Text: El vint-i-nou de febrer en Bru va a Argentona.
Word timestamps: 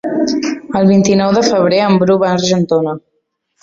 El 0.79 0.89
vint-i-nou 0.93 1.37
de 1.37 1.45
febrer 1.51 1.85
en 1.91 2.01
Bru 2.05 2.19
va 2.27 2.35
a 2.35 2.43
Argentona. 2.43 3.01